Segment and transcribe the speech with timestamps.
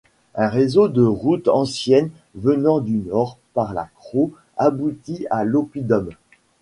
[0.33, 6.09] Un réseau de routes anciennes venant du nord par la Crau aboutit à l'oppidum.